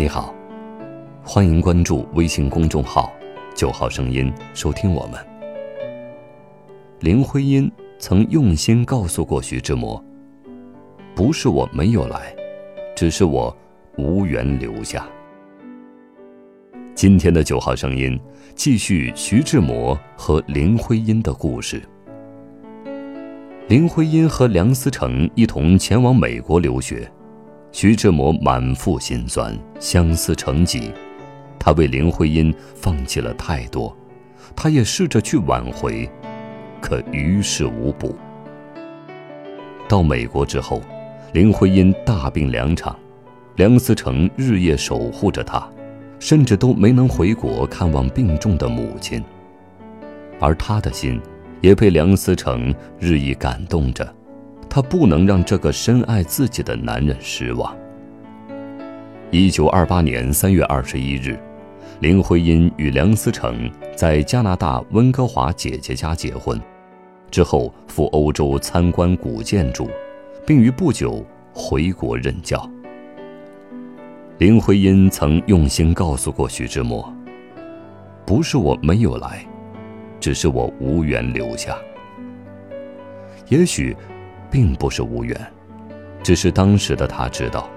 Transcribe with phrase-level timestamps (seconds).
[0.00, 0.32] 你好，
[1.24, 3.12] 欢迎关注微信公众号
[3.52, 5.18] “九号声音”，收听我们。
[7.00, 10.00] 林徽因曾用心告诉过徐志摩
[11.16, 12.32] ：“不是我没有来，
[12.94, 13.54] 只是我
[13.96, 15.04] 无缘留下。”
[16.94, 18.16] 今天的九号声音
[18.54, 21.82] 继续徐志摩和林徽因的故事。
[23.66, 27.10] 林徽因和梁思成一同前往美国留学。
[27.70, 30.92] 徐志摩满腹心酸，相思成疾。
[31.58, 33.94] 他为林徽因放弃了太多，
[34.56, 36.08] 他也试着去挽回，
[36.80, 38.16] 可于事无补。
[39.88, 40.80] 到美国之后，
[41.32, 42.96] 林徽因大病两场，
[43.56, 45.68] 梁思成日夜守护着她，
[46.18, 49.22] 甚至都没能回国看望病重的母亲。
[50.40, 51.20] 而他的心，
[51.60, 54.14] 也被梁思成日益感动着。
[54.70, 57.74] 他不能让这个深爱自己的男人失望。
[59.30, 61.38] 一九二八年三月二十一日，
[62.00, 66.60] 林徽因与梁思成在加拿大温哥华姐姐家结婚，
[67.30, 69.90] 之后赴欧洲参观古建筑，
[70.46, 72.68] 并于不久回国任教。
[74.38, 77.12] 林徽因曾用心告诉过徐志摩
[78.24, 79.44] ：“不是我没有来，
[80.20, 81.76] 只是我无缘留下。”
[83.48, 83.96] 也许。
[84.50, 85.38] 并不是无缘，
[86.22, 87.68] 只是当时的他知道，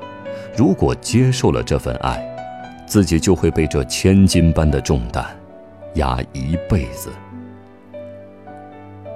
[0.55, 2.23] 如果接受了这份爱，
[2.85, 5.25] 自己就会被这千斤般的重担
[5.95, 7.09] 压一辈子。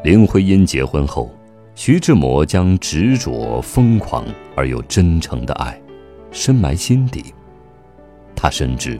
[0.03, 1.29] 林徽因结婚后，
[1.73, 5.79] 徐志摩将执着、疯狂而又真诚的爱
[6.31, 7.33] 深埋心底。
[8.35, 8.99] 他深知，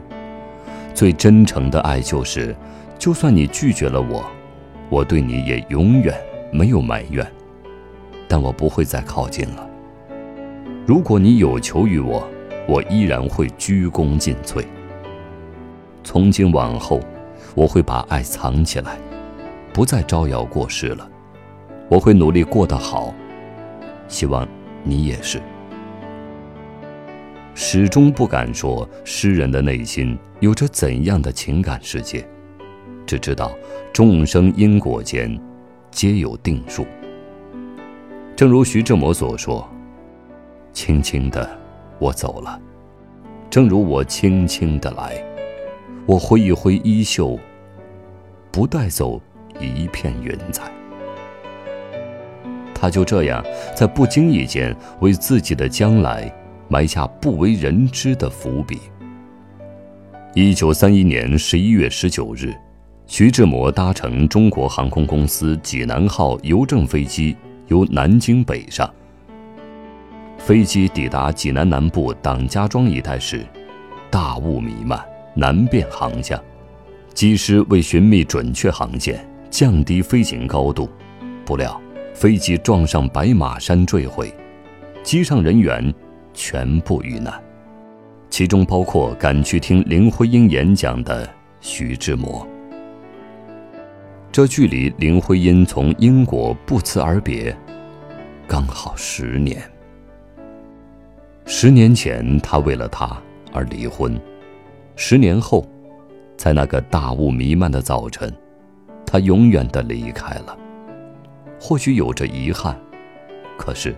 [0.94, 2.56] 最真诚的爱就是，
[2.98, 4.24] 就算你拒绝了我，
[4.88, 6.14] 我对你也永远
[6.50, 7.24] 没有埋怨。
[8.28, 9.68] 但我不会再靠近了。
[10.86, 12.26] 如果你有求于我，
[12.68, 14.64] 我依然会鞠躬尽瘁。
[16.04, 17.00] 从今往后，
[17.54, 18.96] 我会把爱藏起来，
[19.72, 21.08] 不再招摇过市了。
[21.88, 23.14] 我会努力过得好，
[24.08, 24.46] 希望
[24.82, 25.40] 你也是。
[27.54, 32.28] 始终不敢说诗人的内心有着怎样的情感世界，
[33.06, 33.50] 只知道
[33.92, 35.40] 众生因果间，
[35.90, 36.86] 皆有定数。
[38.36, 39.66] 正如徐志摩所说
[40.74, 41.48] ：“轻轻的，
[41.98, 42.60] 我走了；
[43.48, 45.24] 正如我轻轻的来，
[46.04, 47.38] 我挥一挥衣袖，
[48.52, 49.18] 不带走
[49.58, 50.70] 一片云彩。”
[52.78, 53.42] 他就这样
[53.74, 56.30] 在不经意间为自己的将来
[56.68, 58.78] 埋下不为人知的伏笔。
[60.34, 62.54] 一九三一年十一月十九日，
[63.06, 67.34] 徐志摩搭乘中国航空公司济南号邮政飞机。
[67.68, 68.88] 由南京北上，
[70.38, 73.44] 飞机抵达济南南部党家庄一带时，
[74.10, 75.04] 大雾弥漫，
[75.34, 76.40] 难辨航向。
[77.12, 80.88] 机师为寻觅准确航线，降低飞行高度，
[81.44, 81.80] 不料
[82.14, 84.32] 飞机撞上白马山坠毁，
[85.02, 85.92] 机上人员
[86.34, 87.42] 全部遇难，
[88.30, 91.28] 其中包括赶去听林徽因演讲的
[91.60, 92.46] 徐志摩。
[94.36, 97.56] 这距离林徽因从英国不辞而别，
[98.46, 99.62] 刚好十年。
[101.46, 103.16] 十年前，他为了她
[103.50, 104.12] 而离婚；
[104.94, 105.66] 十年后，
[106.36, 108.30] 在那个大雾弥漫的早晨，
[109.06, 110.54] 他永远的离开了。
[111.58, 112.78] 或许有着遗憾，
[113.56, 113.96] 可是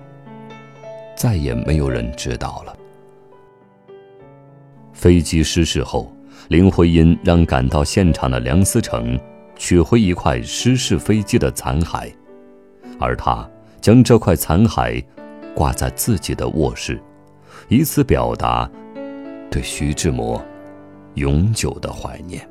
[1.16, 2.76] 再也没有人知道了。
[4.92, 6.12] 飞机失事后，
[6.46, 9.18] 林徽因让赶到现场的梁思成。
[9.58, 12.10] 取回一块失事飞机的残骸，
[12.98, 13.46] 而他
[13.80, 15.04] 将这块残骸
[15.54, 16.98] 挂在自己的卧室，
[17.66, 18.70] 以此表达
[19.50, 20.40] 对徐志摩
[21.14, 22.48] 永久的怀念。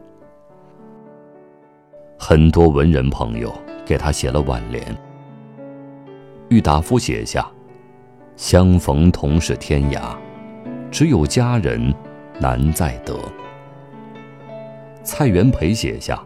[2.20, 3.54] 很多文人朋友
[3.86, 4.84] 给他写了挽联。
[6.50, 7.50] 郁达夫写下
[8.36, 10.16] ：“相逢同是天涯，
[10.92, 11.94] 只有佳人
[12.40, 13.18] 难再得。”
[15.04, 16.22] 蔡元培写下。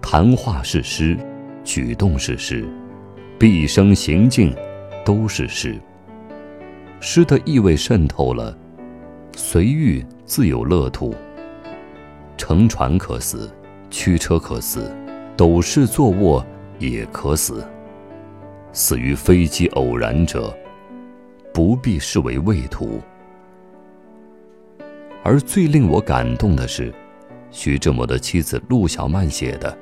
[0.00, 1.16] 谈话是诗，
[1.64, 2.64] 举动是诗，
[3.38, 4.54] 毕生行径
[5.04, 5.76] 都是诗。
[7.00, 8.56] 诗的意味渗透了，
[9.36, 11.14] 随遇自有乐土。
[12.36, 13.50] 乘船可死，
[13.90, 14.94] 驱车可死，
[15.36, 16.44] 斗室坐卧
[16.78, 17.66] 也可死。
[18.72, 20.56] 死于飞机偶然者，
[21.52, 23.00] 不必视为畏途。
[25.24, 26.94] 而最令我感动的是，
[27.50, 29.76] 徐志摩的妻子陆小曼写的。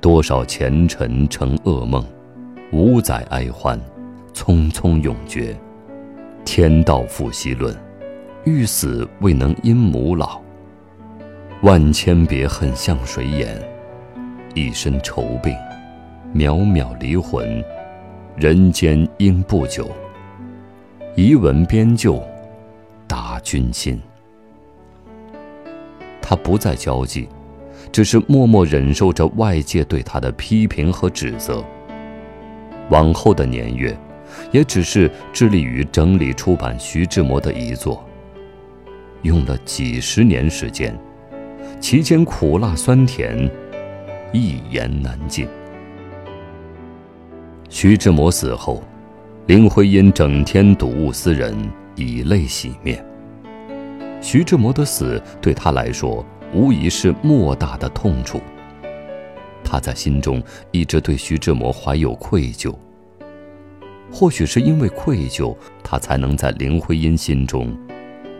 [0.00, 2.04] 多少前尘成噩梦，
[2.72, 3.80] 五载哀欢，
[4.32, 5.56] 匆匆永绝。
[6.44, 7.76] 天道复兮论，
[8.44, 10.40] 欲死未能因母老。
[11.62, 13.60] 万千别恨向谁言？
[14.54, 15.52] 一身愁病，
[16.32, 17.62] 渺渺离魂。
[18.36, 19.90] 人间应不久，
[21.16, 22.22] 遗文编就，
[23.08, 24.00] 达君心。
[26.22, 27.28] 他不再交际，
[27.92, 31.64] 只是默默忍受着外界对他的批评和指责。
[32.90, 33.96] 往后的年月，
[34.50, 38.04] 也只是致力于整理出版徐志摩的遗作，
[39.22, 40.98] 用了几十年时间，
[41.80, 43.50] 其间苦辣酸甜，
[44.32, 45.46] 一言难尽。
[47.68, 48.82] 徐志摩死后，
[49.46, 51.54] 林徽因整天睹物思人，
[51.94, 53.04] 以泪洗面。
[54.20, 58.40] 徐志摩的死对他来说，无疑是莫大的痛楚。
[59.64, 62.74] 他在心中一直对徐志摩怀有愧疚。
[64.10, 65.54] 或许是因为愧疚，
[65.84, 67.76] 他才能在林徽因心中，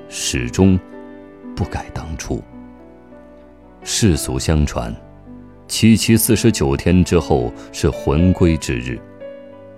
[0.08, 0.80] 始终
[1.54, 2.42] 不改当初。
[3.84, 4.94] 世俗相传，
[5.66, 8.98] 七七四十九天之后是魂归之日。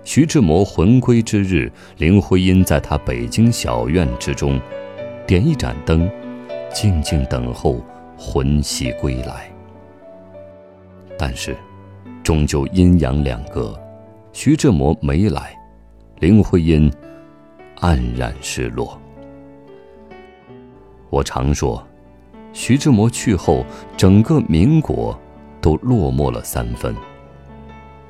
[0.05, 4.59] 徐志摩魂归之日，林徽因在他北京小院之中，
[5.27, 6.09] 点一盏灯，
[6.73, 7.83] 静静等候
[8.23, 9.51] 魂兮归来。
[11.17, 11.57] 但是，
[12.21, 13.75] 终究阴阳两隔，
[14.31, 15.57] 徐志摩没来，
[16.19, 16.91] 林徽因
[17.79, 18.95] 黯然失落。
[21.09, 21.83] 我常说，
[22.53, 23.65] 徐志摩去后，
[23.97, 25.19] 整个民国
[25.59, 26.95] 都落寞了三分。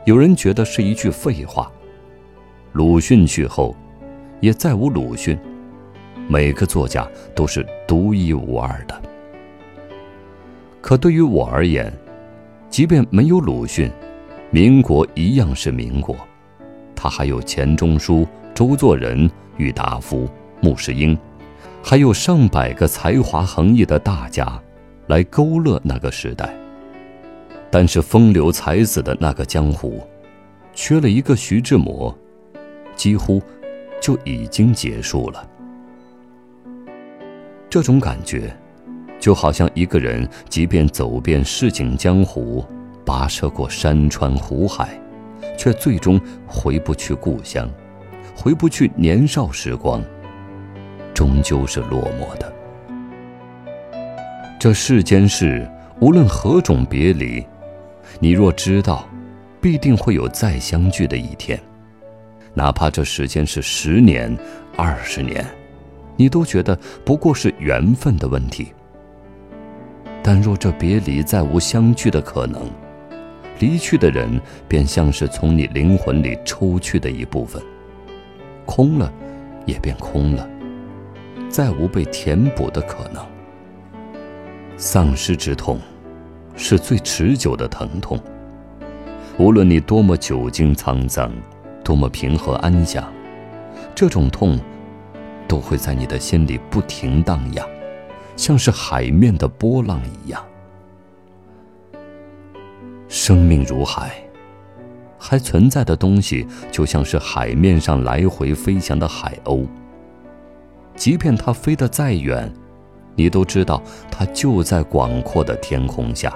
[0.05, 1.71] 有人觉得是一句废话。
[2.73, 3.73] 鲁迅去后，
[4.41, 5.39] 也再无鲁迅。
[6.27, 9.01] 每个作家都是独一无二的。
[10.81, 11.93] 可对于我而言，
[12.69, 13.89] 即便没有鲁迅，
[14.49, 16.15] 民国一样是民国。
[16.95, 20.27] 他还有钱钟书、周作人、郁达夫、
[20.59, 21.17] 穆世英，
[21.83, 24.61] 还有上百个才华横溢的大家，
[25.07, 26.53] 来勾勒那个时代。
[27.69, 30.01] 但是风流才子的那个江湖，
[30.73, 32.15] 缺了一个徐志摩。
[32.93, 33.41] 几乎
[33.99, 35.49] 就已经结束了。
[37.67, 38.55] 这种感觉，
[39.21, 42.65] 就好像一个人即便走遍市井江湖，
[43.05, 44.99] 跋涉过山川湖海，
[45.55, 47.69] 却最终回不去故乡，
[48.35, 50.03] 回不去年少时光，
[51.13, 52.51] 终究是落寞的。
[54.59, 55.69] 这世间事，
[55.99, 57.45] 无论何种别离，
[58.19, 59.07] 你若知道，
[59.61, 61.59] 必定会有再相聚的一天。
[62.55, 64.35] 哪怕这时间是十年、
[64.75, 65.45] 二十年，
[66.17, 66.75] 你都觉得
[67.05, 68.73] 不过是缘分的问题。
[70.23, 72.61] 但若这别离再无相聚的可能，
[73.59, 77.61] 离去的人便像是从你灵魂里抽去的一部分，
[78.65, 79.11] 空了，
[79.65, 80.47] 也便空了，
[81.49, 83.25] 再无被填补的可能。
[84.77, 85.79] 丧失之痛，
[86.55, 88.19] 是最持久的疼痛。
[89.37, 91.31] 无论你多么久经沧桑。
[91.83, 93.11] 多么平和安详，
[93.95, 94.57] 这种痛，
[95.47, 97.67] 都会在你的心里不停荡漾，
[98.41, 100.43] 像是海面的波浪一样。
[103.07, 104.13] 生命如海，
[105.19, 109.67] 还存在的东西就像是海面上来回飞翔的海鸥。
[110.95, 112.51] 即便它飞得再远，
[113.15, 113.79] 你都知道
[114.09, 116.35] 它就在广阔的天空下，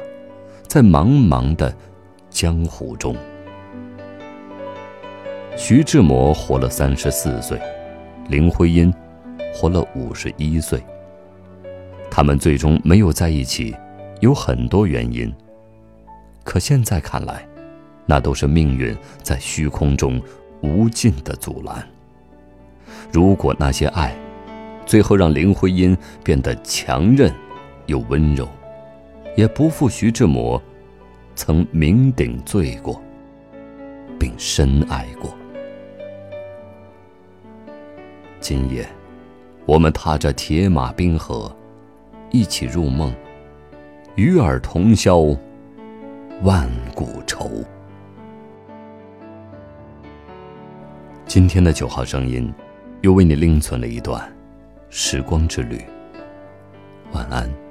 [0.67, 1.75] 在茫茫的
[2.29, 3.15] 江湖中。
[5.57, 7.59] 徐志摩活了三十四岁，
[8.29, 8.93] 林徽因
[9.55, 10.79] 活了五十一岁。
[12.15, 13.75] 他们最终没有在一起，
[14.22, 15.29] 有很多原因。
[16.45, 17.45] 可现在看来，
[18.05, 20.22] 那都是命运在虚空中
[20.62, 21.86] 无尽的阻拦。
[23.12, 24.17] 如果那些爱，
[24.86, 27.29] 最后让林徽因变得强韧
[27.88, 28.48] 又温柔，
[29.36, 30.62] 也不负徐志摩
[31.36, 33.01] 曾酩酊醉过，
[34.17, 35.36] 并深爱过。
[38.39, 38.88] 今夜，
[39.65, 41.53] 我们踏着铁马冰河，
[42.32, 43.13] 一起入梦。
[44.15, 45.17] 与尔同销
[46.41, 47.50] 万古愁。
[51.25, 52.53] 今天的九号声音，
[53.01, 54.34] 又为你另存了一段
[54.89, 55.82] 时光之旅。
[57.12, 57.64] 晚安。